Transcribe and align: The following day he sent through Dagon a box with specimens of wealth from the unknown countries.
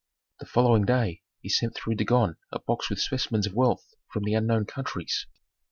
The 0.39 0.47
following 0.47 0.83
day 0.85 1.21
he 1.41 1.49
sent 1.49 1.75
through 1.75 1.93
Dagon 1.93 2.35
a 2.51 2.57
box 2.57 2.89
with 2.89 2.97
specimens 2.99 3.45
of 3.45 3.53
wealth 3.53 3.85
from 4.11 4.23
the 4.23 4.33
unknown 4.33 4.65
countries. 4.65 5.27